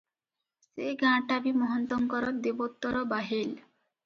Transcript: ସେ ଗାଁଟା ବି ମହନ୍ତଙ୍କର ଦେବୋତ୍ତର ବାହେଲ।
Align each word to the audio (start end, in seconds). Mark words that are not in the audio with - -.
ସେ 0.65 0.87
ଗାଁଟା 1.01 1.37
ବି 1.43 1.53
ମହନ୍ତଙ୍କର 1.59 2.33
ଦେବୋତ୍ତର 2.49 3.05
ବାହେଲ। 3.15 3.49